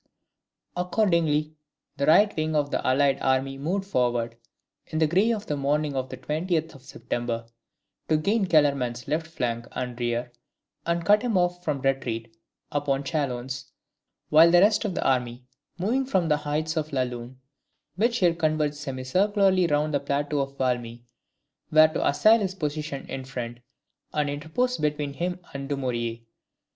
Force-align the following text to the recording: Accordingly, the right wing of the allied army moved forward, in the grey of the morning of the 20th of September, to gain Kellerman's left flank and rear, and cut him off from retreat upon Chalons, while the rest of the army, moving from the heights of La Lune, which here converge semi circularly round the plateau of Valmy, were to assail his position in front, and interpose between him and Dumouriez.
Accordingly, 0.75 1.53
the 1.97 2.07
right 2.07 2.35
wing 2.35 2.55
of 2.55 2.71
the 2.71 2.83
allied 2.83 3.19
army 3.21 3.55
moved 3.59 3.85
forward, 3.85 4.35
in 4.87 4.97
the 4.97 5.05
grey 5.05 5.29
of 5.29 5.45
the 5.45 5.55
morning 5.55 5.95
of 5.95 6.09
the 6.09 6.17
20th 6.17 6.73
of 6.73 6.81
September, 6.81 7.45
to 8.09 8.17
gain 8.17 8.47
Kellerman's 8.47 9.07
left 9.07 9.27
flank 9.27 9.67
and 9.73 9.99
rear, 9.99 10.31
and 10.87 11.05
cut 11.05 11.21
him 11.21 11.37
off 11.37 11.63
from 11.63 11.81
retreat 11.83 12.35
upon 12.71 13.03
Chalons, 13.03 13.65
while 14.29 14.49
the 14.49 14.61
rest 14.61 14.85
of 14.85 14.95
the 14.95 15.07
army, 15.07 15.45
moving 15.77 16.07
from 16.07 16.27
the 16.29 16.37
heights 16.37 16.75
of 16.77 16.91
La 16.91 17.03
Lune, 17.03 17.39
which 17.95 18.17
here 18.17 18.33
converge 18.33 18.73
semi 18.73 19.03
circularly 19.03 19.67
round 19.67 19.93
the 19.93 19.99
plateau 19.99 20.39
of 20.39 20.57
Valmy, 20.57 21.03
were 21.71 21.89
to 21.89 22.07
assail 22.07 22.39
his 22.39 22.55
position 22.55 23.05
in 23.07 23.23
front, 23.23 23.59
and 24.13 24.31
interpose 24.31 24.79
between 24.79 25.13
him 25.13 25.39
and 25.53 25.69
Dumouriez. 25.69 26.21